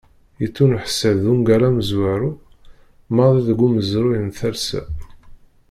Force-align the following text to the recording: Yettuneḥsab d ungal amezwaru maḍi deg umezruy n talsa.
Yettuneḥsab 0.41 1.17
d 1.23 1.25
ungal 1.33 1.63
amezwaru 1.67 2.31
maḍi 3.15 3.41
deg 3.47 3.59
umezruy 3.65 4.17
n 4.21 4.27
talsa. 4.37 4.81